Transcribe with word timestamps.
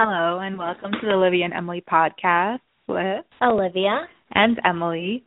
Hello, 0.00 0.38
and 0.38 0.56
welcome 0.56 0.92
to 0.92 0.98
the 1.02 1.12
Olivia 1.12 1.44
and 1.44 1.52
Emily 1.52 1.82
podcast 1.90 2.60
with 2.86 3.24
Olivia. 3.42 4.06
and 4.30 4.56
Emily. 4.64 5.24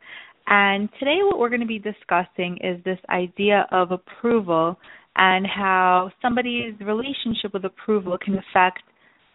And 0.47 0.87
today, 0.97 1.17
what 1.23 1.39
we're 1.39 1.49
going 1.49 1.59
to 1.59 1.67
be 1.67 1.77
discussing 1.77 2.57
is 2.63 2.81
this 2.85 2.97
idea 3.09 3.67
of 3.73 3.91
approval 3.91 4.79
and 5.17 5.45
how 5.45 6.09
somebody's 6.21 6.73
relationship 6.79 7.53
with 7.53 7.65
approval 7.65 8.17
can 8.17 8.35
affect 8.35 8.79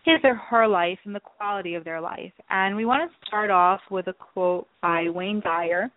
his 0.06 0.20
or 0.24 0.36
her 0.36 0.66
life 0.66 0.98
and 1.04 1.14
the 1.14 1.20
quality 1.20 1.74
of 1.74 1.84
their 1.84 2.00
life. 2.00 2.32
And 2.48 2.74
we 2.74 2.86
want 2.86 3.10
to 3.10 3.26
start 3.26 3.50
off 3.50 3.80
with 3.90 4.06
a 4.06 4.14
quote 4.14 4.66
by 4.80 5.10
Wayne 5.10 5.42
Dyer, 5.44 5.90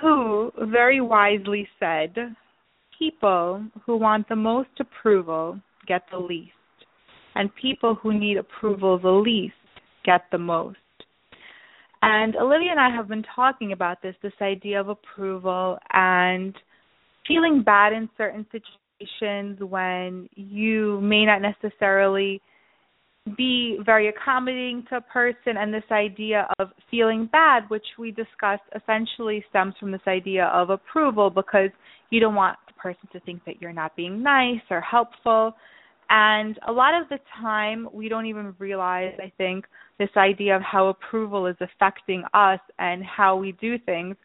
who 0.00 0.50
very 0.70 1.02
wisely 1.02 1.68
said, 1.78 2.14
People 2.98 3.66
who 3.84 3.98
want 3.98 4.26
the 4.30 4.36
most 4.36 4.70
approval 4.80 5.60
get 5.86 6.04
the 6.10 6.18
least, 6.18 6.52
and 7.34 7.50
people 7.60 7.94
who 7.94 8.18
need 8.18 8.36
approval 8.36 8.98
the 8.98 9.10
least 9.10 9.54
get 10.04 10.22
the 10.30 10.38
most. 10.38 10.76
And 12.02 12.34
Olivia 12.36 12.72
and 12.72 12.80
I 12.80 12.90
have 12.94 13.08
been 13.08 13.24
talking 13.34 13.72
about 13.72 14.02
this 14.02 14.16
this 14.22 14.32
idea 14.40 14.80
of 14.80 14.88
approval 14.88 15.78
and 15.92 16.54
feeling 17.26 17.62
bad 17.64 17.92
in 17.92 18.08
certain 18.18 18.44
situations 18.50 19.58
when 19.60 20.28
you 20.34 21.00
may 21.00 21.24
not 21.24 21.40
necessarily 21.40 22.40
be 23.36 23.78
very 23.86 24.08
accommodating 24.08 24.84
to 24.88 24.96
a 24.96 25.00
person 25.00 25.56
and 25.56 25.72
this 25.72 25.84
idea 25.92 26.48
of 26.58 26.68
feeling 26.90 27.28
bad 27.30 27.62
which 27.68 27.86
we 27.96 28.10
discussed 28.10 28.62
essentially 28.74 29.44
stems 29.48 29.74
from 29.78 29.92
this 29.92 30.00
idea 30.08 30.46
of 30.46 30.70
approval 30.70 31.30
because 31.30 31.70
you 32.10 32.18
don't 32.18 32.34
want 32.34 32.58
the 32.66 32.72
person 32.74 33.08
to 33.12 33.20
think 33.20 33.40
that 33.44 33.62
you're 33.62 33.72
not 33.72 33.94
being 33.94 34.24
nice 34.24 34.60
or 34.70 34.80
helpful 34.80 35.54
and 36.10 36.58
a 36.68 36.72
lot 36.72 37.00
of 37.00 37.08
the 37.08 37.18
time 37.40 37.88
we 37.92 38.08
don't 38.08 38.26
even 38.26 38.54
realize 38.58 39.14
i 39.18 39.32
think 39.38 39.64
this 40.02 40.10
idea 40.16 40.56
of 40.56 40.62
how 40.62 40.88
approval 40.88 41.46
is 41.46 41.56
affecting 41.60 42.24
us 42.34 42.60
and 42.78 43.04
how 43.04 43.36
we 43.36 43.52
do 43.52 43.78
things. 43.78 44.16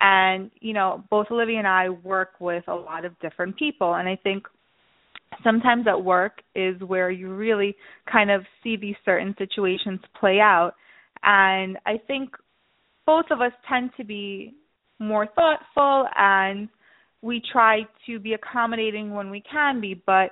And 0.00 0.50
you 0.60 0.72
know 0.72 1.04
both 1.10 1.26
olivia 1.30 1.58
and 1.58 1.68
i 1.68 1.88
work 1.88 2.30
with 2.40 2.64
a 2.68 2.74
lot 2.74 3.04
of 3.04 3.18
different 3.20 3.56
people. 3.56 3.94
And 3.94 4.08
i 4.08 4.16
think 4.16 4.44
sometimes 5.44 5.86
at 5.86 6.02
work 6.02 6.40
is 6.54 6.80
where 6.82 7.10
you 7.10 7.32
really 7.34 7.76
kind 8.10 8.30
of 8.30 8.42
see 8.62 8.76
these 8.76 8.96
certain 9.04 9.34
situations 9.38 10.00
play 10.18 10.40
out. 10.40 10.72
And 11.22 11.78
i 11.86 11.98
think 12.06 12.30
both 13.06 13.26
of 13.30 13.40
us 13.40 13.52
tend 13.68 13.90
to 13.98 14.04
be 14.04 14.54
more 14.98 15.26
thoughtful 15.34 16.06
and 16.16 16.68
we 17.22 17.42
try 17.52 17.80
to 18.06 18.18
be 18.18 18.32
accommodating 18.32 19.14
when 19.14 19.30
we 19.30 19.42
can 19.42 19.80
be 19.80 19.94
but 20.06 20.30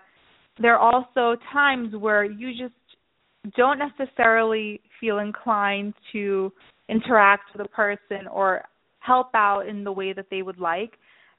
there 0.60 0.76
are 0.76 0.94
also 0.94 1.40
times 1.52 1.94
where 1.94 2.24
you 2.24 2.50
just 2.50 2.74
don't 3.56 3.78
necessarily 3.78 4.80
feel 5.00 5.18
inclined 5.18 5.94
to 6.12 6.52
interact 6.88 7.44
with 7.52 7.64
a 7.64 7.68
person 7.68 8.26
or 8.30 8.64
help 9.00 9.28
out 9.34 9.66
in 9.68 9.84
the 9.84 9.92
way 9.92 10.12
that 10.12 10.26
they 10.30 10.42
would 10.42 10.58
like 10.58 10.92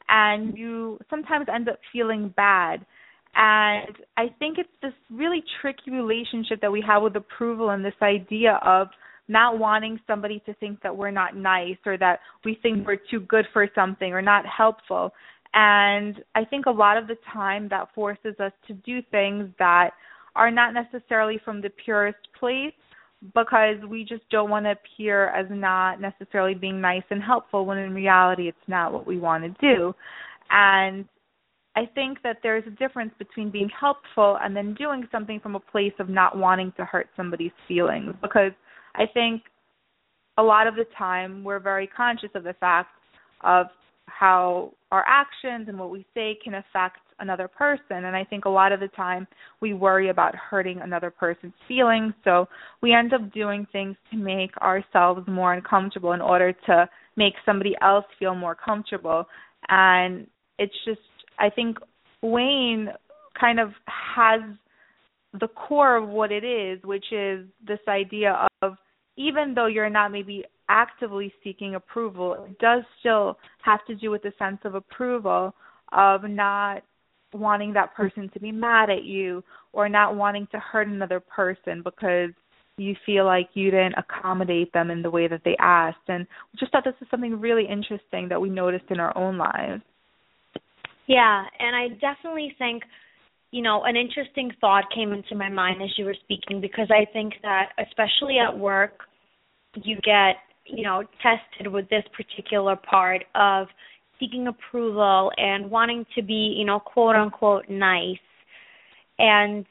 and 0.07 0.57
you 0.57 0.99
sometimes 1.09 1.45
end 1.53 1.69
up 1.69 1.79
feeling 1.93 2.33
bad. 2.35 2.85
And 3.35 3.95
i 4.17 4.25
think 4.39 4.57
it's 4.57 4.69
this 4.81 4.93
really 5.11 5.43
tricky 5.61 5.91
relationship 5.91 6.61
that 6.61 6.71
we 6.71 6.83
have 6.85 7.03
with 7.03 7.15
approval 7.15 7.69
and 7.69 7.85
this 7.85 7.93
idea 8.01 8.59
of 8.65 8.87
not 9.27 9.59
wanting 9.59 9.99
somebody 10.07 10.41
to 10.47 10.53
think 10.55 10.81
that 10.81 10.97
we're 10.97 11.11
not 11.11 11.35
nice 11.35 11.77
or 11.85 11.95
that 11.99 12.19
we 12.43 12.57
think 12.63 12.87
we're 12.87 12.97
too 13.11 13.19
good 13.19 13.45
for 13.53 13.67
something 13.75 14.11
or 14.13 14.21
not 14.21 14.45
helpful 14.47 15.13
and 15.53 16.23
i 16.35 16.43
think 16.45 16.65
a 16.65 16.71
lot 16.71 16.97
of 16.97 17.07
the 17.07 17.17
time 17.33 17.67
that 17.69 17.87
forces 17.93 18.35
us 18.39 18.51
to 18.67 18.73
do 18.73 19.01
things 19.11 19.49
that 19.59 19.91
are 20.35 20.51
not 20.51 20.73
necessarily 20.73 21.39
from 21.43 21.61
the 21.61 21.69
purest 21.83 22.19
place 22.39 22.73
because 23.35 23.75
we 23.87 24.03
just 24.03 24.27
don't 24.29 24.49
want 24.49 24.65
to 24.65 24.71
appear 24.71 25.27
as 25.29 25.45
not 25.49 25.99
necessarily 25.99 26.53
being 26.53 26.79
nice 26.79 27.03
and 27.09 27.21
helpful 27.21 27.65
when 27.65 27.77
in 27.77 27.93
reality 27.93 28.47
it's 28.47 28.57
not 28.67 28.93
what 28.93 29.05
we 29.05 29.17
want 29.17 29.43
to 29.43 29.49
do. 29.59 29.93
And 30.49 31.05
I 31.75 31.85
think 31.93 32.19
that 32.23 32.37
there's 32.41 32.63
a 32.65 32.71
difference 32.71 33.11
between 33.19 33.51
being 33.51 33.69
helpful 33.77 34.37
and 34.41 34.55
then 34.55 34.73
doing 34.73 35.07
something 35.11 35.39
from 35.39 35.55
a 35.55 35.59
place 35.59 35.93
of 35.99 36.09
not 36.09 36.37
wanting 36.37 36.73
to 36.77 36.85
hurt 36.85 37.09
somebody's 37.15 37.51
feelings 37.67 38.15
because 38.21 38.51
I 38.95 39.05
think 39.13 39.43
a 40.37 40.43
lot 40.43 40.67
of 40.67 40.75
the 40.75 40.85
time 40.97 41.43
we're 41.43 41.59
very 41.59 41.87
conscious 41.87 42.29
of 42.35 42.43
the 42.43 42.53
fact 42.53 42.89
of 43.43 43.67
how 44.17 44.73
our 44.91 45.05
actions 45.07 45.67
and 45.67 45.77
what 45.79 45.89
we 45.89 46.05
say 46.13 46.37
can 46.43 46.55
affect 46.55 46.99
another 47.19 47.47
person. 47.47 48.05
And 48.05 48.15
I 48.15 48.23
think 48.23 48.45
a 48.45 48.49
lot 48.49 48.71
of 48.71 48.79
the 48.79 48.87
time 48.89 49.27
we 49.61 49.73
worry 49.73 50.09
about 50.09 50.35
hurting 50.35 50.79
another 50.81 51.11
person's 51.11 51.53
feelings. 51.67 52.13
So 52.23 52.47
we 52.81 52.93
end 52.93 53.13
up 53.13 53.31
doing 53.33 53.67
things 53.71 53.95
to 54.11 54.17
make 54.17 54.55
ourselves 54.57 55.27
more 55.27 55.53
uncomfortable 55.53 56.13
in 56.13 56.21
order 56.21 56.53
to 56.67 56.89
make 57.17 57.33
somebody 57.45 57.75
else 57.81 58.05
feel 58.17 58.35
more 58.35 58.55
comfortable. 58.55 59.25
And 59.67 60.27
it's 60.57 60.75
just 60.85 61.01
I 61.37 61.49
think 61.49 61.77
Wayne 62.21 62.89
kind 63.39 63.59
of 63.59 63.69
has 63.87 64.41
the 65.39 65.47
core 65.47 65.95
of 65.95 66.09
what 66.09 66.31
it 66.31 66.43
is, 66.43 66.83
which 66.83 67.05
is 67.11 67.45
this 67.65 67.79
idea 67.87 68.47
of 68.61 68.73
even 69.15 69.53
though 69.53 69.67
you're 69.67 69.89
not 69.89 70.11
maybe 70.11 70.43
actively 70.69 71.33
seeking 71.43 71.75
approval, 71.75 72.45
it 72.47 72.57
does 72.59 72.83
still 72.99 73.37
have 73.63 73.85
to 73.87 73.95
do 73.95 74.09
with 74.11 74.21
the 74.21 74.31
sense 74.39 74.59
of 74.63 74.75
approval 74.75 75.53
of 75.91 76.23
not 76.23 76.83
wanting 77.33 77.73
that 77.73 77.93
person 77.95 78.29
to 78.33 78.39
be 78.39 78.51
mad 78.51 78.89
at 78.89 79.03
you 79.03 79.43
or 79.73 79.89
not 79.89 80.15
wanting 80.15 80.47
to 80.51 80.59
hurt 80.59 80.87
another 80.87 81.19
person 81.19 81.81
because 81.83 82.29
you 82.77 82.95
feel 83.05 83.25
like 83.25 83.49
you 83.53 83.71
didn't 83.71 83.95
accommodate 83.97 84.71
them 84.73 84.89
in 84.89 85.01
the 85.01 85.09
way 85.09 85.27
that 85.27 85.41
they 85.43 85.55
asked. 85.59 85.97
And 86.07 86.25
we 86.53 86.59
just 86.59 86.71
thought 86.71 86.83
this 86.85 86.93
was 86.99 87.09
something 87.11 87.39
really 87.39 87.67
interesting 87.69 88.29
that 88.29 88.39
we 88.39 88.49
noticed 88.49 88.85
in 88.89 88.99
our 88.99 89.15
own 89.17 89.37
lives. 89.37 89.81
Yeah, 91.07 91.43
and 91.59 91.75
I 91.75 91.89
definitely 91.99 92.55
think, 92.57 92.83
you 93.51 93.61
know, 93.61 93.83
an 93.83 93.95
interesting 93.95 94.51
thought 94.61 94.85
came 94.93 95.11
into 95.11 95.35
my 95.35 95.49
mind 95.49 95.81
as 95.81 95.89
you 95.97 96.05
were 96.05 96.15
speaking 96.23 96.61
because 96.61 96.89
I 96.91 97.11
think 97.11 97.33
that 97.41 97.69
especially 97.79 98.37
at 98.37 98.57
work, 98.57 99.01
you 99.75 99.95
get, 99.97 100.35
you 100.73 100.83
know, 100.83 101.03
tested 101.21 101.71
with 101.71 101.89
this 101.89 102.03
particular 102.15 102.75
part 102.75 103.23
of 103.35 103.67
seeking 104.19 104.47
approval 104.47 105.31
and 105.37 105.69
wanting 105.69 106.05
to 106.15 106.21
be, 106.21 106.55
you 106.57 106.65
know, 106.65 106.79
quote 106.79 107.15
unquote 107.15 107.69
nice. 107.69 108.17
And 109.17 109.65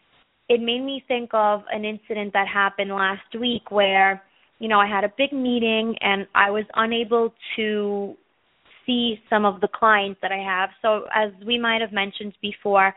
it 0.49 0.61
made 0.61 0.83
me 0.83 1.05
think 1.07 1.31
of 1.33 1.63
an 1.71 1.85
incident 1.85 2.33
that 2.33 2.49
happened 2.49 2.91
last 2.91 3.35
week 3.39 3.71
where, 3.71 4.23
you 4.59 4.69
know, 4.69 4.81
I 4.81 4.87
had 4.87 5.05
a 5.05 5.13
big 5.17 5.33
meeting 5.33 5.95
and 6.01 6.27
I 6.35 6.51
was 6.51 6.65
unable 6.75 7.33
to 7.57 8.15
see 8.87 9.21
some 9.29 9.45
of 9.45 9.61
the 9.61 9.69
clients 9.69 10.19
that 10.23 10.33
I 10.33 10.39
have. 10.39 10.71
So 10.81 11.07
as 11.15 11.31
we 11.47 11.59
might 11.59 11.81
have 11.83 11.93
mentioned 11.93 12.35
before, 12.41 12.95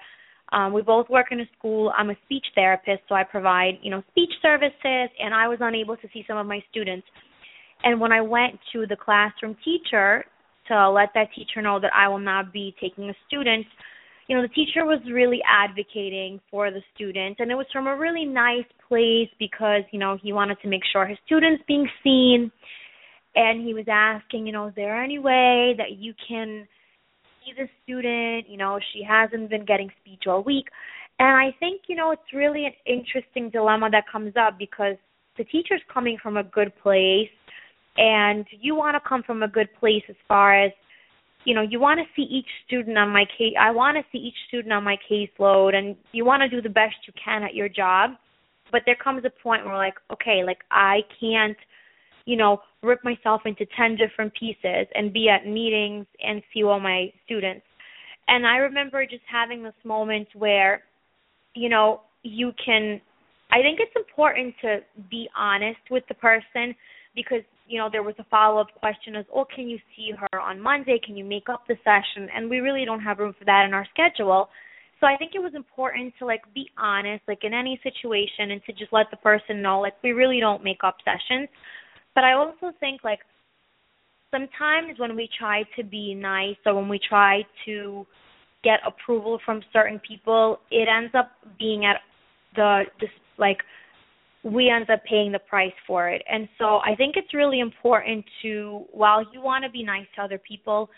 um, 0.54 0.74
we 0.74 0.82
both 0.82 1.10
work 1.10 1.28
in 1.32 1.40
a 1.40 1.46
school. 1.58 1.94
I'm 1.98 2.10
a 2.10 2.16
speech 2.26 2.46
therapist, 2.56 3.04
so 3.08 3.16
I 3.16 3.24
provide, 3.24 3.80
you 3.82 3.90
know, 3.90 4.04
speech 4.12 4.32
services, 4.42 5.10
and 5.20 5.34
I 5.34 5.48
was 5.48 5.60
unable 5.62 5.96
to 5.98 6.08
see 6.14 6.26
some 6.28 6.38
of 6.38 6.46
my 6.46 6.62
students. 6.70 7.08
And 7.84 8.00
when 8.00 8.12
I 8.12 8.22
went 8.22 8.60
to 8.74 8.86
the 8.88 8.96
classroom 8.96 9.56
teacher 9.64 10.24
to 10.68 10.90
let 10.90 11.10
that 11.16 11.30
teacher 11.36 11.62
know 11.62 11.80
that 11.80 11.92
I 11.96 12.08
will 12.08 12.20
not 12.20 12.54
be 12.54 12.76
taking 12.80 13.10
a 13.10 13.14
student, 13.28 13.66
you 14.28 14.36
know, 14.36 14.44
the 14.44 14.50
teacher 14.50 14.86
was 14.86 15.00
really 15.12 15.42
advocating 15.46 16.40
for 16.50 16.72
the 16.72 16.82
student, 16.96 17.38
and 17.40 17.52
it 17.52 17.56
was 17.56 17.66
from 17.74 17.88
a 17.88 17.98
really 17.98 18.26
nice 18.26 18.70
place 18.88 19.30
because, 19.40 19.82
you 19.92 20.00
know, 20.00 20.18
he 20.22 20.32
wanted 20.32 20.58
to 20.62 20.70
make 20.70 20.84
sure 20.92 21.06
his 21.06 21.18
students 21.26 21.64
being 21.68 21.88
seen 22.04 22.52
and 23.36 23.66
he 23.66 23.74
was 23.74 23.86
asking, 23.90 24.46
you 24.46 24.54
know, 24.54 24.68
is 24.68 24.74
there 24.76 25.02
any 25.02 25.20
way 25.20 25.74
that 25.78 25.98
you 25.98 26.14
can 26.28 26.68
see 27.44 27.54
the 27.58 27.68
student? 27.84 28.50
You 28.50 28.58
know, 28.58 28.80
she 28.94 29.04
hasn't 29.04 29.50
been 29.50 29.66
getting 29.66 29.90
speech 30.02 30.24
all 30.28 30.44
week. 30.44 30.66
And 31.20 31.30
I 31.30 31.56
think, 31.60 31.82
you 31.88 31.96
know, 31.96 32.12
it's 32.12 32.34
really 32.34 32.66
an 32.66 32.74
interesting 32.86 33.50
dilemma 33.50 33.90
that 33.92 34.04
comes 34.12 34.34
up 34.40 34.58
because 34.58 34.96
the 35.38 35.44
teacher's 35.46 35.82
coming 35.94 36.18
from 36.22 36.38
a 36.38 36.44
good 36.44 36.74
place 36.82 37.30
and 37.98 38.46
you 38.60 38.76
want 38.76 38.96
to 38.96 39.10
come 39.10 39.24
from 39.24 39.44
a 39.44 39.48
good 39.48 39.70
place 39.80 40.04
as 40.10 40.16
far 40.28 40.64
as 40.64 40.72
you 41.46 41.54
know 41.56 41.62
you 41.62 41.80
want 41.80 42.00
to 42.00 42.06
see 42.16 42.28
each 42.30 42.48
student 42.68 42.98
on 42.98 43.10
my 43.10 43.26
case 43.38 43.54
i 43.60 43.72
want 43.72 43.98
to 43.98 44.04
see 44.12 44.18
each 44.18 44.36
student 44.48 44.74
on 44.74 44.84
my 44.84 44.98
caseload 45.10 45.76
and 45.76 45.96
you 46.12 46.24
want 46.24 46.42
to 46.42 46.50
do 46.50 46.62
the 46.62 46.70
best 46.70 46.96
you 47.08 47.14
can 47.24 47.44
at 47.44 47.56
your 47.56 47.68
job 47.68 48.12
but 48.72 48.82
there 48.86 48.96
comes 48.96 49.24
a 49.26 49.44
point 49.44 49.66
where 49.66 49.78
like 49.78 49.96
okay 50.12 50.44
like 50.46 50.60
i 50.72 51.00
can't 51.20 51.58
you 52.26 52.38
know 52.38 52.62
rip 52.84 53.04
myself 53.04 53.42
into 53.46 53.66
10 53.78 53.98
different 53.98 54.34
pieces 54.40 54.88
and 54.96 55.14
be 55.14 55.30
at 55.30 55.46
meetings 55.46 56.06
and 56.26 56.42
see 56.54 56.64
all 56.64 56.80
my 56.80 57.12
students. 57.26 57.66
And 58.28 58.46
i 58.46 58.58
remember 58.58 59.06
just 59.06 59.24
having 59.32 59.64
this 59.64 59.74
moment 59.84 60.28
where 60.36 60.84
you 61.54 61.70
know 61.70 62.02
you 62.24 62.54
can 62.64 63.02
i 63.52 63.62
think 63.62 63.80
it's 63.82 63.96
important 63.96 64.56
to 64.62 64.80
be 65.10 65.28
honest 65.36 65.80
with 65.90 66.04
the 66.08 66.14
person 66.16 66.76
because 67.16 67.42
you 67.68 67.78
know 67.78 67.90
there 67.92 68.04
was 68.04 68.16
a 68.20 68.26
follow 68.26 68.62
up 68.62 68.68
question 68.80 69.16
as 69.16 69.26
oh 69.34 69.46
can 69.54 69.68
you 69.68 69.78
see 69.96 70.12
her 70.18 70.40
on 70.40 70.60
monday? 70.60 71.00
Can 71.04 71.18
you 71.18 71.26
make 71.26 71.50
up 71.50 71.64
the 71.68 71.76
session? 71.84 72.30
And 72.36 72.50
we 72.50 72.60
really 72.60 72.86
don't 72.86 73.02
have 73.02 73.20
room 73.20 73.36
for 73.38 73.46
that 73.46 73.66
in 73.66 73.74
our 73.74 73.88
schedule. 73.94 74.50
So 75.00 75.08
i 75.08 75.18
think 75.18 75.32
it 75.34 75.40
was 75.40 75.54
important 75.56 76.14
to 76.20 76.26
like 76.26 76.42
be 76.54 76.70
honest 76.78 77.24
like 77.28 77.44
in 77.44 77.54
any 77.54 77.80
situation 77.84 78.52
and 78.52 78.62
to 78.66 78.74
just 78.74 78.94
let 78.94 79.08
the 79.12 79.18
person 79.18 79.62
know 79.62 79.80
like 79.82 79.94
we 80.04 80.12
really 80.12 80.40
don't 80.40 80.64
make 80.64 80.84
up 80.84 80.98
sessions. 81.04 81.50
But 82.16 82.24
i 82.24 82.34
also 82.34 82.72
think 82.80 83.04
like 83.04 83.20
sometimes 84.32 84.98
when 84.98 85.16
we 85.16 85.30
try 85.38 85.64
to 85.76 85.84
be 85.84 86.14
nice 86.14 86.56
or 86.66 86.76
when 86.76 86.88
we 86.88 87.00
try 87.08 87.42
to 87.66 88.06
get 88.64 88.80
approval 88.86 89.40
from 89.44 89.62
certain 89.74 90.00
people 90.08 90.60
it 90.70 90.88
ends 90.88 91.14
up 91.16 91.32
being 91.58 91.86
at 91.86 91.98
the 92.56 92.84
just 93.00 93.14
like 93.38 93.58
we 94.44 94.70
end 94.70 94.90
up 94.90 95.04
paying 95.04 95.32
the 95.32 95.40
price 95.40 95.74
for 95.86 96.10
it. 96.10 96.24
And 96.30 96.48
so 96.58 96.80
I 96.86 96.96
think 96.96 97.16
it's 97.16 97.34
really 97.34 97.60
important 97.60 98.26
to, 98.42 98.86
while 98.92 99.24
you 99.32 99.42
want 99.42 99.64
to 99.64 99.70
be 99.70 99.84
nice 99.84 100.08
to 100.16 100.24
other 100.24 100.40
people, 100.40 100.90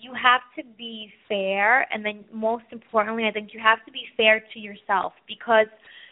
you 0.00 0.12
have 0.14 0.40
to 0.56 0.62
be 0.78 1.12
fair. 1.28 1.86
And 1.92 2.04
then 2.04 2.24
most 2.32 2.64
importantly, 2.72 3.24
I 3.26 3.32
think 3.32 3.50
you 3.52 3.60
have 3.60 3.84
to 3.84 3.92
be 3.92 4.04
fair 4.16 4.42
to 4.54 4.58
yourself 4.58 5.12
because 5.26 5.66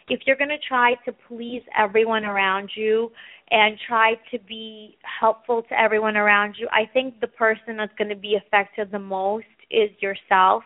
if 0.09 0.21
you're 0.25 0.35
going 0.35 0.49
to 0.49 0.67
try 0.67 0.93
to 1.05 1.13
please 1.27 1.63
everyone 1.77 2.23
around 2.23 2.69
you 2.75 3.11
and 3.49 3.77
try 3.87 4.13
to 4.31 4.39
be 4.47 4.97
helpful 5.19 5.63
to 5.63 5.79
everyone 5.79 6.17
around 6.17 6.55
you, 6.57 6.67
I 6.71 6.85
think 6.91 7.19
the 7.19 7.27
person 7.27 7.77
that's 7.77 7.93
going 7.97 8.09
to 8.09 8.15
be 8.15 8.35
affected 8.35 8.91
the 8.91 8.99
most 8.99 9.45
is 9.69 9.89
yourself. 9.99 10.63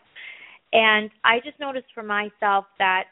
And 0.74 1.10
I 1.24 1.40
just 1.44 1.60
noticed 1.60 1.88
for 1.94 2.04
myself 2.04 2.66
that 2.78 3.06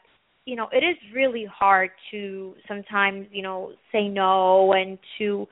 you 0.50 0.56
know, 0.56 0.66
it 0.72 0.84
is 0.84 0.96
really 1.14 1.46
hard 1.46 1.90
to 2.10 2.54
sometimes, 2.66 3.28
you 3.30 3.40
know, 3.40 3.70
say 3.92 4.08
no 4.08 4.72
and 4.72 4.98
to, 5.16 5.46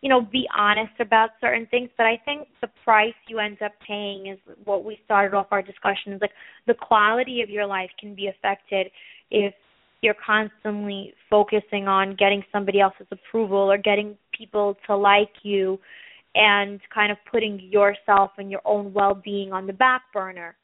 you 0.00 0.08
know, 0.08 0.20
be 0.20 0.44
honest 0.58 0.92
about 0.98 1.30
certain 1.40 1.68
things. 1.70 1.88
But 1.96 2.06
I 2.06 2.20
think 2.24 2.48
the 2.60 2.68
price 2.82 3.14
you 3.28 3.38
end 3.38 3.62
up 3.62 3.70
paying 3.86 4.26
is 4.26 4.38
what 4.64 4.84
we 4.84 4.98
started 5.04 5.36
off 5.36 5.46
our 5.52 5.62
discussion 5.62 6.14
is 6.14 6.20
like 6.20 6.32
the 6.66 6.74
quality 6.74 7.42
of 7.42 7.48
your 7.48 7.64
life 7.64 7.90
can 8.00 8.16
be 8.16 8.26
affected 8.26 8.88
if 9.30 9.54
you're 10.00 10.16
constantly 10.26 11.14
focusing 11.28 11.86
on 11.86 12.16
getting 12.16 12.42
somebody 12.50 12.80
else's 12.80 13.06
approval 13.12 13.70
or 13.70 13.78
getting 13.78 14.16
people 14.36 14.76
to 14.88 14.96
like 14.96 15.30
you 15.44 15.78
and 16.34 16.80
kind 16.92 17.12
of 17.12 17.18
putting 17.30 17.60
yourself 17.60 18.32
and 18.36 18.50
your 18.50 18.62
own 18.64 18.92
well 18.92 19.14
being 19.14 19.52
on 19.52 19.68
the 19.68 19.72
back 19.72 20.02
burner 20.12 20.56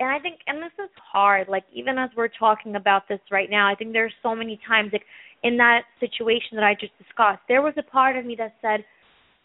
and 0.00 0.10
I 0.10 0.18
think 0.18 0.40
and 0.46 0.62
this 0.62 0.72
is 0.82 0.90
hard 1.12 1.48
like 1.48 1.64
even 1.72 1.98
as 1.98 2.10
we're 2.16 2.28
talking 2.28 2.76
about 2.76 3.08
this 3.08 3.20
right 3.30 3.50
now 3.50 3.68
I 3.68 3.74
think 3.74 3.92
there's 3.92 4.12
so 4.22 4.34
many 4.34 4.60
times 4.66 4.90
like 4.92 5.04
in 5.42 5.56
that 5.58 5.82
situation 6.00 6.54
that 6.54 6.64
I 6.64 6.74
just 6.74 6.96
discussed 6.98 7.40
there 7.48 7.62
was 7.62 7.74
a 7.76 7.82
part 7.82 8.16
of 8.16 8.24
me 8.24 8.36
that 8.36 8.54
said 8.60 8.84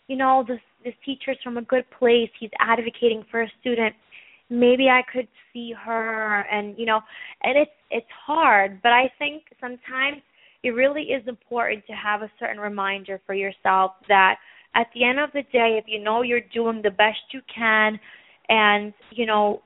you 0.07 0.15
know 0.15 0.43
this 0.47 0.59
this 0.83 0.93
teacher's 1.05 1.37
from 1.43 1.57
a 1.57 1.61
good 1.63 1.85
place 1.97 2.29
he's 2.39 2.51
advocating 2.59 3.23
for 3.31 3.43
a 3.43 3.51
student 3.61 3.95
maybe 4.49 4.89
I 4.89 5.01
could 5.11 5.27
see 5.51 5.73
her 5.85 6.41
and 6.51 6.77
you 6.77 6.85
know 6.85 7.01
and 7.43 7.57
it's 7.57 7.71
it's 7.89 8.07
hard 8.25 8.81
but 8.83 8.91
I 8.91 9.11
think 9.17 9.43
sometimes 9.59 10.21
it 10.63 10.69
really 10.69 11.03
is 11.03 11.27
important 11.27 11.85
to 11.87 11.93
have 11.93 12.21
a 12.21 12.31
certain 12.39 12.59
reminder 12.59 13.19
for 13.25 13.33
yourself 13.33 13.91
that 14.07 14.37
at 14.75 14.87
the 14.95 15.03
end 15.03 15.19
of 15.19 15.29
the 15.33 15.43
day 15.51 15.79
if 15.81 15.85
you 15.87 16.01
know 16.01 16.21
you're 16.21 16.41
doing 16.53 16.81
the 16.81 16.91
best 16.91 17.19
you 17.31 17.41
can 17.53 17.99
and 18.49 18.93
you 19.11 19.25
know 19.25 19.61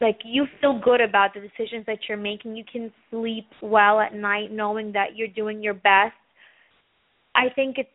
like 0.00 0.18
you 0.24 0.46
feel 0.60 0.80
good 0.82 1.00
about 1.00 1.34
the 1.34 1.40
decisions 1.40 1.84
that 1.86 1.98
you're 2.08 2.18
making. 2.18 2.56
You 2.56 2.64
can 2.70 2.92
sleep 3.10 3.46
well 3.62 4.00
at 4.00 4.14
night 4.14 4.52
knowing 4.52 4.92
that 4.92 5.16
you're 5.16 5.28
doing 5.28 5.62
your 5.62 5.74
best. 5.74 6.14
I 7.34 7.48
think 7.54 7.78
it's 7.78 7.88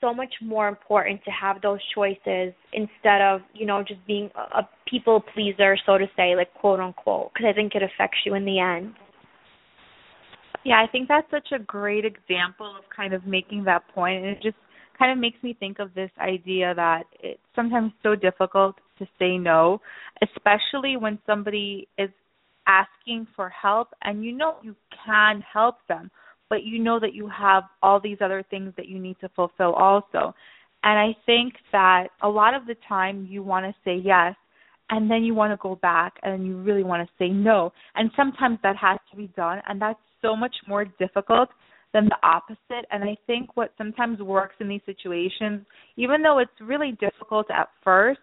so 0.00 0.14
much 0.14 0.32
more 0.42 0.68
important 0.68 1.22
to 1.24 1.30
have 1.30 1.60
those 1.60 1.78
choices 1.94 2.54
instead 2.72 3.20
of 3.20 3.40
you 3.52 3.66
know 3.66 3.82
just 3.86 4.04
being 4.06 4.30
a, 4.36 4.62
people 4.88 5.22
pleaser 5.34 5.76
so 5.86 5.98
to 5.98 6.06
say 6.16 6.34
like 6.34 6.52
quote 6.54 6.80
unquote 6.80 7.30
because 7.32 7.46
i 7.48 7.52
think 7.52 7.74
it 7.74 7.82
affects 7.82 8.18
you 8.24 8.34
in 8.34 8.44
the 8.44 8.58
end. 8.58 8.94
Yeah 10.64 10.82
i 10.82 10.86
think 10.90 11.08
that's 11.08 11.30
such 11.30 11.48
a 11.52 11.62
great 11.62 12.04
example 12.04 12.74
of 12.78 12.84
kind 12.94 13.12
of 13.12 13.26
making 13.26 13.64
that 13.64 13.86
point 13.94 14.24
and 14.24 14.36
it 14.36 14.42
just 14.42 14.56
kind 14.98 15.12
of 15.12 15.18
makes 15.18 15.42
me 15.42 15.54
think 15.58 15.78
of 15.78 15.92
this 15.94 16.10
idea 16.18 16.74
that 16.74 17.04
it's 17.20 17.40
sometimes 17.54 17.92
so 18.02 18.14
difficult 18.14 18.76
to 19.00 19.06
say 19.18 19.36
no, 19.36 19.80
especially 20.22 20.96
when 20.96 21.18
somebody 21.26 21.88
is 21.98 22.10
asking 22.66 23.26
for 23.34 23.48
help 23.48 23.88
and 24.02 24.24
you 24.24 24.32
know 24.32 24.56
you 24.62 24.76
can 25.04 25.42
help 25.52 25.76
them, 25.88 26.10
but 26.48 26.62
you 26.62 26.78
know 26.78 27.00
that 27.00 27.14
you 27.14 27.28
have 27.28 27.64
all 27.82 28.00
these 28.00 28.18
other 28.20 28.44
things 28.50 28.72
that 28.76 28.86
you 28.86 28.98
need 28.98 29.16
to 29.20 29.28
fulfill 29.30 29.72
also. 29.72 30.34
And 30.82 30.98
I 30.98 31.14
think 31.26 31.54
that 31.72 32.08
a 32.22 32.28
lot 32.28 32.54
of 32.54 32.66
the 32.66 32.76
time 32.88 33.26
you 33.28 33.42
want 33.42 33.66
to 33.66 33.74
say 33.84 34.00
yes 34.02 34.34
and 34.90 35.10
then 35.10 35.22
you 35.22 35.34
want 35.34 35.52
to 35.52 35.62
go 35.62 35.76
back 35.76 36.14
and 36.22 36.46
you 36.46 36.60
really 36.62 36.82
want 36.82 37.06
to 37.06 37.12
say 37.18 37.28
no. 37.28 37.72
And 37.94 38.10
sometimes 38.16 38.58
that 38.62 38.76
has 38.76 38.98
to 39.10 39.16
be 39.16 39.28
done 39.36 39.60
and 39.68 39.80
that's 39.80 39.98
so 40.22 40.34
much 40.36 40.54
more 40.66 40.84
difficult 40.84 41.48
than 41.92 42.06
the 42.06 42.16
opposite. 42.22 42.86
And 42.90 43.04
I 43.04 43.16
think 43.26 43.56
what 43.56 43.72
sometimes 43.76 44.20
works 44.20 44.54
in 44.60 44.68
these 44.68 44.80
situations, 44.86 45.66
even 45.96 46.22
though 46.22 46.38
it's 46.38 46.50
really 46.60 46.96
difficult 47.00 47.50
at 47.50 47.68
first, 47.82 48.20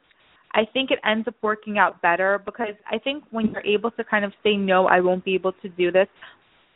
I 0.54 0.62
think 0.74 0.92
it 0.92 1.00
ends 1.06 1.28
up 1.28 1.36
working 1.42 1.78
out 1.78 2.02
better 2.02 2.42
because 2.44 2.76
I 2.90 2.98
think 2.98 3.24
when 3.32 3.48
you're 3.48 3.66
able 3.66 3.92
to 3.92 4.04
kind 4.04 4.26
of 4.26 4.34
say 4.44 4.56
no, 4.56 4.88
I 4.88 5.02
won't 5.02 5.26
be 5.26 5.36
able 5.36 5.54
to 5.54 5.70
do 5.70 5.92
this, 5.92 6.08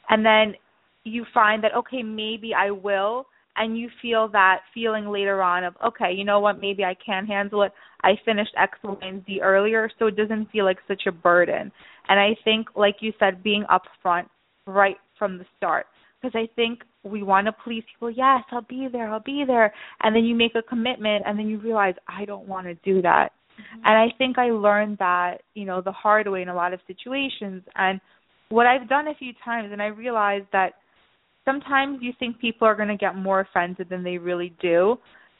and 0.09 0.25
then 0.25 0.55
you 1.03 1.25
find 1.33 1.63
that 1.63 1.75
okay, 1.75 2.03
maybe 2.03 2.53
I 2.53 2.71
will, 2.71 3.25
and 3.55 3.77
you 3.77 3.89
feel 4.01 4.27
that 4.29 4.59
feeling 4.73 5.07
later 5.07 5.41
on 5.41 5.63
of 5.63 5.75
okay, 5.85 6.11
you 6.13 6.23
know 6.23 6.39
what, 6.39 6.59
maybe 6.59 6.83
I 6.83 6.95
can 7.03 7.25
handle 7.25 7.63
it. 7.63 7.71
I 8.03 8.13
finished 8.25 8.51
X, 8.57 8.77
Y, 8.83 8.95
and 9.01 9.25
Z 9.25 9.39
earlier, 9.41 9.89
so 9.99 10.07
it 10.07 10.15
doesn't 10.15 10.51
feel 10.51 10.65
like 10.65 10.77
such 10.87 11.03
a 11.07 11.11
burden. 11.11 11.71
And 12.09 12.19
I 12.19 12.35
think, 12.43 12.67
like 12.75 12.97
you 12.99 13.13
said, 13.19 13.43
being 13.43 13.65
upfront 13.69 14.25
right 14.67 14.97
from 15.17 15.37
the 15.37 15.45
start 15.57 15.85
because 16.21 16.35
I 16.35 16.47
think 16.55 16.81
we 17.03 17.23
want 17.23 17.47
to 17.47 17.51
please 17.63 17.83
people. 17.93 18.11
Yes, 18.11 18.43
I'll 18.51 18.61
be 18.61 18.87
there. 18.91 19.11
I'll 19.11 19.19
be 19.19 19.43
there. 19.45 19.73
And 20.01 20.15
then 20.15 20.23
you 20.23 20.35
make 20.35 20.55
a 20.55 20.61
commitment 20.61 21.23
and 21.25 21.37
then 21.37 21.47
you 21.47 21.59
realize 21.59 21.95
I 22.07 22.25
don't 22.25 22.47
want 22.47 22.67
to 22.67 22.75
do 22.75 23.01
that. 23.01 23.31
Mm-hmm. 23.61 23.85
And 23.85 23.97
I 23.97 24.07
think 24.17 24.37
I 24.37 24.51
learned 24.51 24.97
that, 24.99 25.41
you 25.53 25.65
know, 25.65 25.81
the 25.81 25.91
hard 25.91 26.27
way 26.27 26.41
in 26.41 26.49
a 26.49 26.55
lot 26.55 26.73
of 26.73 26.79
situations 26.87 27.63
and 27.75 27.99
what 28.49 28.67
I've 28.67 28.89
done 28.89 29.07
a 29.07 29.15
few 29.15 29.31
times 29.45 29.69
and 29.71 29.81
I 29.81 29.87
realized 29.87 30.47
that 30.51 30.73
sometimes 31.45 31.99
you 32.01 32.11
think 32.19 32.39
people 32.39 32.67
are 32.67 32.75
going 32.75 32.89
to 32.89 32.97
get 32.97 33.15
more 33.15 33.39
offended 33.39 33.87
than 33.89 34.03
they 34.03 34.17
really 34.17 34.53
do. 34.61 34.97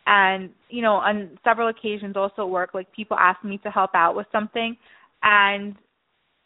And, 0.08 0.50
you 0.70 0.82
know, 0.82 0.94
on 0.94 1.38
several 1.44 1.68
occasions 1.68 2.16
also 2.16 2.44
at 2.44 2.50
work 2.50 2.74
like 2.74 2.92
people 2.94 3.18
ask 3.20 3.44
me 3.44 3.60
to 3.60 3.70
help 3.70 3.92
out 3.94 4.16
with 4.16 4.28
something 4.32 4.76
and 5.24 5.76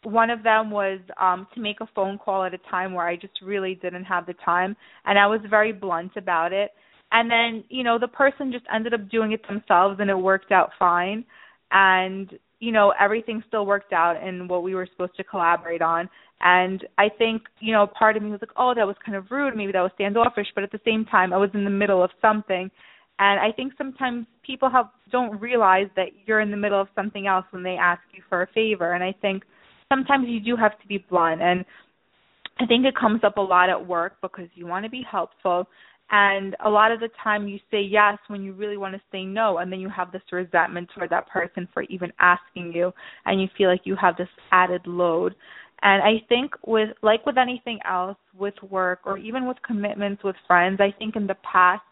one 0.02 0.30
of 0.30 0.42
them 0.42 0.70
was 0.70 1.00
um 1.20 1.46
to 1.54 1.60
make 1.60 1.80
a 1.80 1.88
phone 1.94 2.18
call 2.18 2.44
at 2.44 2.54
a 2.54 2.58
time 2.70 2.92
where 2.92 3.08
I 3.08 3.16
just 3.16 3.40
really 3.42 3.74
didn't 3.76 4.04
have 4.04 4.26
the 4.26 4.34
time 4.44 4.76
and 5.04 5.18
I 5.18 5.26
was 5.26 5.40
very 5.48 5.72
blunt 5.72 6.12
about 6.16 6.52
it. 6.52 6.70
And 7.12 7.30
then, 7.30 7.64
you 7.68 7.84
know, 7.84 7.98
the 7.98 8.08
person 8.08 8.52
just 8.52 8.64
ended 8.74 8.92
up 8.92 9.08
doing 9.08 9.32
it 9.32 9.46
themselves 9.46 9.98
and 10.00 10.10
it 10.10 10.14
worked 10.14 10.52
out 10.52 10.70
fine. 10.78 11.24
And, 11.70 12.30
you 12.60 12.72
know, 12.72 12.92
everything 12.98 13.42
still 13.48 13.66
worked 13.66 13.92
out 13.92 14.22
in 14.22 14.48
what 14.48 14.62
we 14.62 14.74
were 14.74 14.88
supposed 14.90 15.16
to 15.16 15.24
collaborate 15.24 15.82
on. 15.82 16.08
And 16.40 16.86
I 16.98 17.08
think, 17.08 17.42
you 17.60 17.72
know, 17.72 17.86
part 17.86 18.16
of 18.16 18.22
me 18.22 18.30
was 18.30 18.40
like, 18.40 18.50
oh, 18.56 18.74
that 18.76 18.86
was 18.86 18.96
kind 19.04 19.16
of 19.16 19.30
rude. 19.30 19.56
Maybe 19.56 19.72
that 19.72 19.80
was 19.80 19.92
standoffish. 19.94 20.46
But 20.54 20.64
at 20.64 20.72
the 20.72 20.80
same 20.84 21.04
time, 21.06 21.32
I 21.32 21.38
was 21.38 21.50
in 21.54 21.64
the 21.64 21.70
middle 21.70 22.02
of 22.02 22.10
something. 22.20 22.70
And 23.18 23.40
I 23.40 23.50
think 23.54 23.72
sometimes 23.78 24.26
people 24.44 24.68
have 24.70 24.86
don't 25.10 25.40
realize 25.40 25.86
that 25.96 26.08
you're 26.26 26.40
in 26.40 26.50
the 26.50 26.56
middle 26.56 26.80
of 26.80 26.88
something 26.94 27.26
else 27.26 27.46
when 27.50 27.62
they 27.62 27.76
ask 27.80 28.02
you 28.12 28.22
for 28.28 28.42
a 28.42 28.46
favor. 28.48 28.92
And 28.92 29.02
I 29.02 29.14
think 29.22 29.44
sometimes 29.88 30.26
you 30.28 30.40
do 30.40 30.56
have 30.56 30.78
to 30.80 30.86
be 30.86 31.04
blunt 31.08 31.40
and 31.40 31.64
I 32.58 32.66
think 32.66 32.86
it 32.86 32.94
comes 32.96 33.20
up 33.22 33.36
a 33.36 33.40
lot 33.40 33.68
at 33.68 33.86
work 33.86 34.14
because 34.22 34.48
you 34.54 34.66
want 34.66 34.84
to 34.84 34.90
be 34.90 35.04
helpful 35.08 35.68
and 36.10 36.54
a 36.64 36.70
lot 36.70 36.92
of 36.92 37.00
the 37.00 37.08
time 37.22 37.48
you 37.48 37.58
say 37.70 37.80
yes 37.80 38.18
when 38.28 38.42
you 38.42 38.52
really 38.52 38.76
want 38.76 38.94
to 38.94 39.00
say 39.10 39.24
no 39.24 39.58
and 39.58 39.72
then 39.72 39.80
you 39.80 39.88
have 39.88 40.12
this 40.12 40.22
resentment 40.30 40.88
toward 40.94 41.10
that 41.10 41.28
person 41.28 41.68
for 41.74 41.82
even 41.84 42.12
asking 42.20 42.72
you 42.72 42.92
and 43.24 43.40
you 43.40 43.48
feel 43.58 43.68
like 43.68 43.80
you 43.84 43.96
have 43.96 44.16
this 44.16 44.28
added 44.52 44.80
load 44.86 45.34
and 45.82 46.02
i 46.02 46.24
think 46.28 46.52
with 46.66 46.90
like 47.02 47.24
with 47.26 47.36
anything 47.36 47.78
else 47.88 48.16
with 48.38 48.54
work 48.70 49.00
or 49.04 49.18
even 49.18 49.46
with 49.46 49.56
commitments 49.66 50.22
with 50.22 50.36
friends 50.46 50.78
i 50.80 50.94
think 50.98 51.16
in 51.16 51.26
the 51.26 51.36
past 51.42 51.82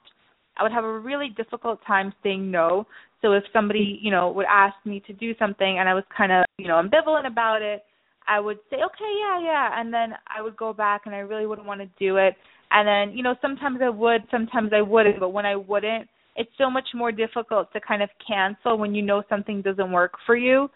I 0.56 0.62
would 0.62 0.72
have 0.72 0.84
a 0.84 0.98
really 0.98 1.30
difficult 1.36 1.80
time 1.86 2.12
saying 2.22 2.50
no. 2.50 2.86
So 3.22 3.32
if 3.32 3.44
somebody, 3.52 3.98
you 4.02 4.10
know, 4.10 4.30
would 4.30 4.46
ask 4.48 4.74
me 4.84 5.02
to 5.06 5.12
do 5.12 5.34
something 5.38 5.78
and 5.78 5.88
I 5.88 5.94
was 5.94 6.04
kind 6.16 6.30
of, 6.30 6.44
you 6.58 6.68
know, 6.68 6.80
ambivalent 6.80 7.26
about 7.26 7.62
it, 7.62 7.82
I 8.26 8.40
would 8.40 8.58
say, 8.70 8.76
okay, 8.76 9.12
yeah, 9.20 9.40
yeah, 9.42 9.80
and 9.80 9.92
then 9.92 10.14
I 10.34 10.40
would 10.40 10.56
go 10.56 10.72
back 10.72 11.02
and 11.06 11.14
I 11.14 11.18
really 11.18 11.46
wouldn't 11.46 11.66
want 11.66 11.80
to 11.80 11.88
do 11.98 12.16
it. 12.16 12.34
And 12.70 12.88
then, 12.88 13.16
you 13.16 13.22
know, 13.22 13.34
sometimes 13.40 13.78
I 13.82 13.88
would, 13.88 14.22
sometimes 14.30 14.72
I 14.74 14.82
wouldn't, 14.82 15.20
but 15.20 15.30
when 15.30 15.46
I 15.46 15.56
wouldn't, 15.56 16.08
it's 16.36 16.50
so 16.58 16.70
much 16.70 16.88
more 16.94 17.12
difficult 17.12 17.72
to 17.72 17.80
kind 17.80 18.02
of 18.02 18.10
cancel 18.26 18.76
when 18.78 18.94
you 18.94 19.02
know 19.02 19.22
something 19.28 19.62
doesn't 19.62 19.92
work 19.92 20.14
for 20.26 20.36
you 20.36 20.68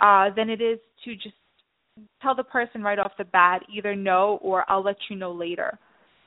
uh 0.00 0.28
than 0.36 0.48
it 0.50 0.60
is 0.60 0.78
to 1.04 1.14
just 1.14 1.34
tell 2.22 2.34
the 2.34 2.44
person 2.44 2.82
right 2.82 2.98
off 2.98 3.12
the 3.18 3.24
bat 3.24 3.62
either 3.74 3.94
no 3.94 4.38
or 4.42 4.64
I'll 4.68 4.82
let 4.82 4.96
you 5.08 5.16
know 5.16 5.32
later. 5.32 5.78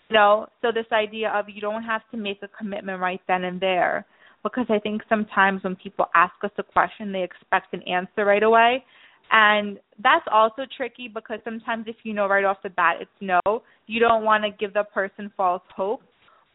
You 0.10 0.16
know, 0.16 0.48
so 0.62 0.72
this 0.72 0.86
idea 0.92 1.30
of 1.30 1.50
you 1.50 1.62
don't 1.62 1.84
have 1.84 2.02
to 2.12 2.18
make 2.18 2.40
a 2.44 2.48
commitment 2.48 3.00
right 3.00 3.22
then 3.28 3.46
and 3.46 3.60
there 3.60 4.06
because 4.44 4.66
I 4.70 4.80
think 4.80 5.02
sometimes 5.08 5.64
when 5.64 5.76
people 5.76 6.06
ask 6.14 6.34
us 6.44 6.52
a 6.58 6.64
question 6.64 7.12
they 7.12 7.24
expect 7.24 7.74
an 7.74 7.82
answer 7.84 8.26
right 8.26 8.44
away. 8.44 8.84
And 9.32 9.80
that's 10.04 10.26
also 10.32 10.64
tricky 10.76 11.08
because 11.08 11.40
sometimes 11.44 11.86
if 11.88 11.96
you 12.04 12.14
know 12.14 12.28
right 12.28 12.44
off 12.44 12.58
the 12.62 12.70
bat 12.70 12.98
it's 13.00 13.10
no, 13.22 13.40
you 13.88 14.00
don't 14.00 14.24
want 14.24 14.44
to 14.44 14.50
give 14.52 14.74
the 14.74 14.84
person 14.84 15.32
false 15.36 15.62
hope. 15.76 16.02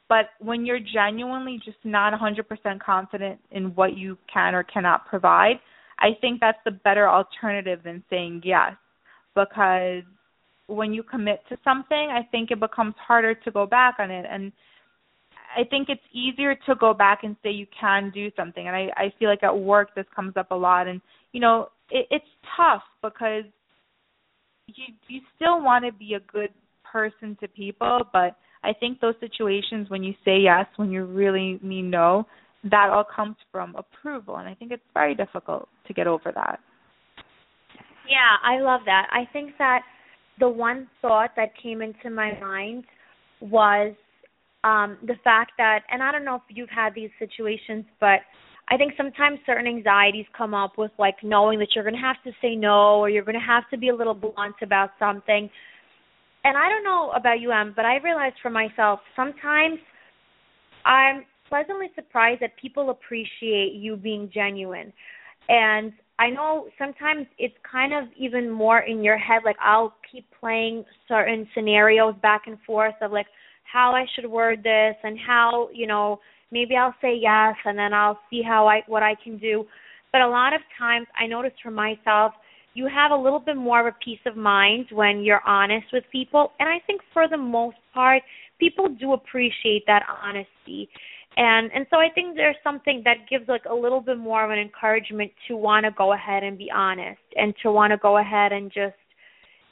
But 0.08 0.30
when 0.40 0.64
you're 0.64 0.80
genuinely 0.80 1.60
just 1.62 1.76
not 1.84 2.18
100% 2.18 2.80
confident 2.80 3.38
in 3.50 3.74
what 3.74 3.96
you 3.96 4.16
can 4.32 4.54
or 4.54 4.62
cannot 4.62 5.06
provide, 5.06 5.60
I 5.98 6.10
think 6.20 6.40
that's 6.40 6.58
the 6.64 6.70
better 6.70 7.08
alternative 7.08 7.80
than 7.84 8.02
saying 8.08 8.42
yes. 8.44 8.72
Because 9.34 10.04
when 10.66 10.92
you 10.94 11.02
commit 11.02 11.42
to 11.50 11.58
something, 11.62 12.08
I 12.10 12.26
think 12.30 12.50
it 12.50 12.60
becomes 12.60 12.94
harder 12.96 13.34
to 13.34 13.50
go 13.50 13.66
back 13.66 13.96
on 13.98 14.10
it. 14.10 14.24
And 14.30 14.52
I 15.56 15.64
think 15.64 15.88
it's 15.88 16.00
easier 16.12 16.54
to 16.66 16.74
go 16.74 16.94
back 16.94 17.20
and 17.24 17.36
say 17.42 17.50
you 17.50 17.66
can 17.78 18.10
do 18.14 18.30
something. 18.36 18.66
And 18.66 18.76
I 18.76 18.88
I 18.96 19.12
feel 19.18 19.28
like 19.28 19.42
at 19.42 19.58
work 19.58 19.94
this 19.94 20.06
comes 20.14 20.36
up 20.36 20.50
a 20.50 20.54
lot. 20.54 20.86
And 20.86 21.00
you 21.32 21.40
know, 21.40 21.68
it, 21.90 22.06
it's 22.10 22.24
tough 22.56 22.82
because 23.02 23.44
you 24.66 24.84
you 25.08 25.20
still 25.36 25.62
want 25.62 25.84
to 25.84 25.92
be 25.92 26.14
a 26.14 26.20
good 26.20 26.50
person 26.92 27.36
to 27.40 27.48
people, 27.48 28.00
but 28.12 28.36
I 28.64 28.72
think 28.78 29.00
those 29.00 29.14
situations 29.20 29.88
when 29.88 30.02
you 30.02 30.14
say 30.24 30.38
yes, 30.38 30.66
when 30.76 30.90
you 30.90 31.04
really 31.04 31.58
mean 31.62 31.90
no, 31.90 32.26
that 32.64 32.90
all 32.90 33.04
comes 33.04 33.36
from 33.52 33.74
approval 33.76 34.36
and 34.36 34.48
I 34.48 34.54
think 34.54 34.72
it's 34.72 34.82
very 34.94 35.14
difficult 35.14 35.68
to 35.86 35.94
get 35.94 36.06
over 36.06 36.32
that. 36.34 36.60
Yeah, 38.08 38.36
I 38.42 38.60
love 38.60 38.80
that. 38.86 39.06
I 39.12 39.30
think 39.32 39.52
that 39.58 39.82
the 40.40 40.48
one 40.48 40.88
thought 41.02 41.30
that 41.36 41.50
came 41.62 41.82
into 41.82 42.10
my 42.10 42.38
mind 42.40 42.84
was 43.40 43.94
um 44.64 44.98
the 45.06 45.14
fact 45.22 45.52
that 45.58 45.80
and 45.90 46.02
I 46.02 46.10
don't 46.10 46.24
know 46.24 46.36
if 46.36 46.42
you've 46.48 46.70
had 46.70 46.94
these 46.94 47.10
situations, 47.18 47.84
but 48.00 48.20
I 48.70 48.76
think 48.76 48.92
sometimes 48.96 49.38
certain 49.46 49.66
anxieties 49.66 50.26
come 50.36 50.52
up 50.52 50.76
with 50.76 50.90
like 50.98 51.16
knowing 51.22 51.58
that 51.60 51.68
you're 51.74 51.84
going 51.84 51.96
to 51.96 52.00
have 52.00 52.22
to 52.24 52.32
say 52.42 52.54
no 52.54 52.98
or 52.98 53.08
you're 53.08 53.24
going 53.24 53.38
to 53.38 53.46
have 53.46 53.64
to 53.70 53.78
be 53.78 53.88
a 53.88 53.94
little 53.94 54.14
blunt 54.14 54.56
about 54.62 54.90
something. 54.98 55.48
And 56.44 56.56
I 56.56 56.68
don't 56.68 56.84
know 56.84 57.10
about 57.16 57.40
you, 57.40 57.52
Em, 57.52 57.72
but 57.74 57.84
I 57.84 57.98
realized 57.98 58.36
for 58.42 58.50
myself 58.50 59.00
sometimes 59.16 59.78
I'm 60.84 61.24
pleasantly 61.48 61.88
surprised 61.94 62.40
that 62.42 62.56
people 62.60 62.90
appreciate 62.90 63.72
you 63.74 63.96
being 63.96 64.30
genuine. 64.32 64.92
And 65.48 65.92
I 66.18 66.30
know 66.30 66.66
sometimes 66.78 67.26
it's 67.38 67.54
kind 67.70 67.94
of 67.94 68.04
even 68.16 68.50
more 68.50 68.80
in 68.80 69.02
your 69.02 69.16
head. 69.16 69.42
Like 69.44 69.56
I'll 69.62 69.94
keep 70.10 70.26
playing 70.40 70.84
certain 71.06 71.48
scenarios 71.54 72.14
back 72.22 72.42
and 72.46 72.58
forth 72.66 72.94
of 73.00 73.12
like 73.12 73.26
how 73.70 73.92
I 73.92 74.04
should 74.14 74.28
word 74.28 74.62
this 74.62 74.96
and 75.02 75.18
how 75.18 75.68
you 75.72 75.86
know 75.86 76.20
maybe 76.50 76.76
I'll 76.76 76.94
say 77.00 77.14
yes 77.20 77.54
and 77.64 77.78
then 77.78 77.92
I'll 77.92 78.18
see 78.30 78.42
how 78.42 78.66
I 78.66 78.82
what 78.86 79.02
I 79.02 79.14
can 79.22 79.38
do. 79.38 79.64
But 80.12 80.22
a 80.22 80.28
lot 80.28 80.54
of 80.54 80.60
times 80.78 81.06
I 81.18 81.26
notice 81.26 81.52
for 81.62 81.70
myself 81.70 82.32
you 82.74 82.86
have 82.86 83.10
a 83.10 83.16
little 83.16 83.40
bit 83.40 83.56
more 83.56 83.80
of 83.80 83.92
a 83.92 84.04
peace 84.04 84.20
of 84.26 84.36
mind 84.36 84.86
when 84.92 85.22
you're 85.22 85.42
honest 85.46 85.86
with 85.92 86.04
people. 86.12 86.52
And 86.60 86.68
I 86.68 86.78
think 86.86 87.00
for 87.12 87.28
the 87.28 87.36
most 87.36 87.76
part 87.92 88.22
people 88.58 88.88
do 88.88 89.12
appreciate 89.12 89.84
that 89.86 90.02
honesty. 90.22 90.88
And 91.36 91.70
and 91.72 91.86
so 91.90 91.98
I 91.98 92.08
think 92.14 92.36
there's 92.36 92.56
something 92.64 93.02
that 93.04 93.28
gives 93.30 93.48
like 93.48 93.64
a 93.70 93.74
little 93.74 94.00
bit 94.00 94.18
more 94.18 94.44
of 94.44 94.50
an 94.50 94.58
encouragement 94.58 95.30
to 95.46 95.56
want 95.56 95.84
to 95.84 95.90
go 95.96 96.12
ahead 96.12 96.42
and 96.42 96.58
be 96.58 96.70
honest 96.74 97.20
and 97.36 97.54
to 97.62 97.70
want 97.70 97.92
to 97.92 97.96
go 97.96 98.18
ahead 98.18 98.52
and 98.52 98.72
just 98.72 98.96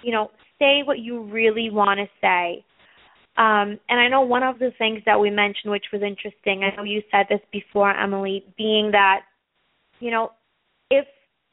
you 0.03 0.13
know 0.13 0.31
say 0.59 0.83
what 0.85 1.01
you 1.01 1.23
really 1.25 1.71
want 1.71 1.99
to 1.99 2.07
say. 2.21 2.65
Um 3.37 3.79
and 3.89 3.99
I 3.99 4.09
know 4.09 4.21
one 4.21 4.43
of 4.43 4.59
the 4.59 4.71
things 4.79 5.03
that 5.07 5.19
we 5.19 5.31
mentioned 5.31 5.73
which 5.73 5.87
was 5.93 6.03
interesting 6.03 6.63
I 6.63 6.77
know 6.77 6.85
you 6.85 7.03
said 7.11 7.27
this 7.29 7.41
before 7.51 7.91
Emily 7.91 8.45
being 8.57 8.91
that 8.93 9.23
you 9.99 10.11
know 10.11 10.33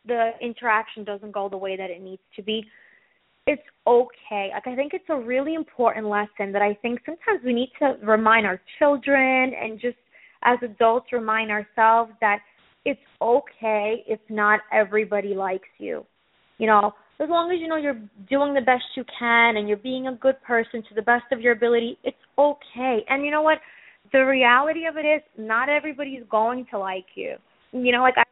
the 0.05 0.31
interaction 0.41 1.03
doesn't 1.03 1.31
go 1.31 1.49
the 1.49 1.57
way 1.57 1.77
that 1.77 1.89
it 1.89 2.01
needs 2.01 2.21
to 2.35 2.41
be 2.43 2.65
it's 3.45 3.61
okay. 3.85 4.51
Like 4.53 4.67
I 4.67 4.75
think 4.75 4.93
it's 4.93 5.09
a 5.09 5.17
really 5.17 5.55
important 5.55 6.07
lesson 6.07 6.51
that 6.53 6.61
I 6.61 6.77
think 6.81 6.99
sometimes 7.05 7.41
we 7.45 7.53
need 7.53 7.71
to 7.79 7.95
remind 8.05 8.45
our 8.45 8.61
children 8.79 9.51
and 9.53 9.79
just 9.79 9.97
as 10.43 10.57
adults 10.63 11.07
remind 11.11 11.51
ourselves 11.51 12.11
that 12.21 12.39
it's 12.85 12.99
okay 13.21 14.03
if 14.07 14.19
not 14.29 14.61
everybody 14.71 15.33
likes 15.33 15.67
you. 15.77 16.05
You 16.57 16.67
know, 16.67 16.93
as 17.19 17.29
long 17.29 17.51
as 17.51 17.59
you 17.59 17.67
know 17.67 17.75
you're 17.75 17.99
doing 18.29 18.53
the 18.53 18.61
best 18.61 18.83
you 18.95 19.03
can 19.19 19.57
and 19.57 19.67
you're 19.67 19.77
being 19.77 20.07
a 20.07 20.15
good 20.15 20.41
person 20.45 20.83
to 20.87 20.95
the 20.95 21.01
best 21.01 21.25
of 21.31 21.41
your 21.41 21.53
ability, 21.53 21.97
it's 22.03 22.17
okay. 22.37 22.99
And 23.09 23.25
you 23.25 23.31
know 23.31 23.41
what? 23.41 23.59
The 24.11 24.19
reality 24.19 24.85
of 24.85 24.97
it 24.97 25.05
is 25.05 25.21
not 25.37 25.69
everybody's 25.69 26.23
going 26.29 26.65
to 26.71 26.77
like 26.77 27.05
you. 27.15 27.35
You 27.71 27.91
know, 27.91 28.01
like 28.01 28.15
I 28.17 28.23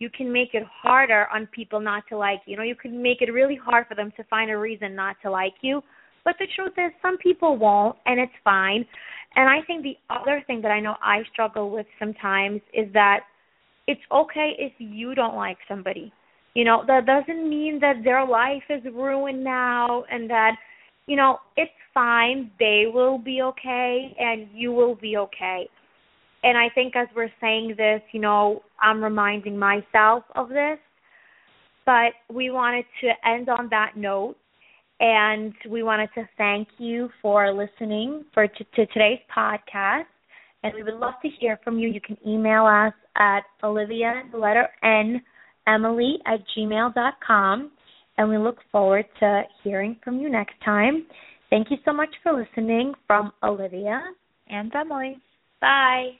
you 0.00 0.10
can 0.10 0.32
make 0.32 0.54
it 0.54 0.64
harder 0.82 1.28
on 1.32 1.46
people 1.46 1.78
not 1.78 2.02
to 2.08 2.16
like 2.16 2.40
you. 2.46 2.52
You 2.52 2.56
know, 2.56 2.62
you 2.64 2.74
can 2.74 3.00
make 3.00 3.20
it 3.20 3.32
really 3.32 3.54
hard 3.54 3.86
for 3.86 3.94
them 3.94 4.12
to 4.16 4.24
find 4.24 4.50
a 4.50 4.58
reason 4.58 4.96
not 4.96 5.16
to 5.22 5.30
like 5.30 5.54
you. 5.60 5.82
But 6.24 6.36
the 6.38 6.46
truth 6.56 6.72
is 6.76 6.90
some 7.00 7.18
people 7.18 7.56
won't 7.56 7.96
and 8.06 8.18
it's 8.18 8.32
fine. 8.42 8.84
And 9.36 9.48
I 9.48 9.58
think 9.66 9.82
the 9.82 9.96
other 10.08 10.42
thing 10.46 10.60
that 10.62 10.70
I 10.70 10.80
know 10.80 10.96
I 11.02 11.22
struggle 11.32 11.70
with 11.70 11.86
sometimes 11.98 12.62
is 12.74 12.92
that 12.94 13.20
it's 13.86 14.00
okay 14.10 14.54
if 14.58 14.72
you 14.78 15.14
don't 15.14 15.36
like 15.36 15.58
somebody. 15.68 16.12
You 16.54 16.64
know, 16.64 16.82
that 16.86 17.06
doesn't 17.06 17.48
mean 17.48 17.78
that 17.80 18.02
their 18.02 18.26
life 18.26 18.62
is 18.70 18.82
ruined 18.84 19.44
now 19.44 20.04
and 20.10 20.28
that, 20.30 20.56
you 21.06 21.16
know, 21.16 21.38
it's 21.56 21.70
fine. 21.92 22.50
They 22.58 22.84
will 22.92 23.18
be 23.18 23.42
okay 23.42 24.16
and 24.18 24.48
you 24.52 24.72
will 24.72 24.94
be 24.94 25.16
okay. 25.18 25.68
And 26.42 26.56
I 26.56 26.68
think 26.74 26.96
as 26.96 27.08
we're 27.14 27.32
saying 27.40 27.74
this, 27.76 28.00
you 28.12 28.20
know, 28.20 28.62
I'm 28.80 29.02
reminding 29.02 29.58
myself 29.58 30.24
of 30.34 30.48
this. 30.48 30.78
But 31.86 32.12
we 32.32 32.50
wanted 32.50 32.84
to 33.00 33.28
end 33.28 33.48
on 33.48 33.68
that 33.70 33.96
note 33.96 34.36
and 35.00 35.54
we 35.68 35.82
wanted 35.82 36.10
to 36.14 36.28
thank 36.36 36.68
you 36.78 37.08
for 37.22 37.52
listening 37.52 38.24
for 38.32 38.46
t- 38.46 38.66
to 38.76 38.86
today's 38.86 39.18
podcast. 39.34 40.04
And 40.62 40.74
we 40.74 40.82
would 40.82 40.94
love 40.94 41.14
to 41.22 41.28
hear 41.40 41.58
from 41.64 41.78
you. 41.78 41.88
You 41.88 42.00
can 42.00 42.18
email 42.26 42.66
us 42.66 42.92
at 43.16 43.40
Olivia, 43.64 44.22
the 44.30 44.38
letter 44.38 44.68
N, 44.84 45.22
Emily 45.66 46.18
at 46.26 46.40
gmail 46.56 46.94
dot 46.94 47.14
com. 47.26 47.70
And 48.18 48.28
we 48.28 48.36
look 48.36 48.58
forward 48.70 49.06
to 49.20 49.42
hearing 49.64 49.96
from 50.04 50.20
you 50.20 50.28
next 50.28 50.54
time. 50.62 51.06
Thank 51.48 51.70
you 51.70 51.78
so 51.84 51.92
much 51.92 52.10
for 52.22 52.32
listening 52.32 52.92
from 53.06 53.32
Olivia 53.42 54.02
And 54.48 54.70
Emily. 54.74 55.16
Bye. 55.60 56.19